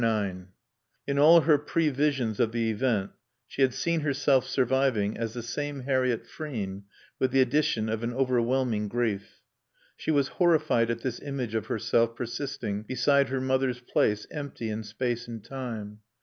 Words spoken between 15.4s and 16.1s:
time.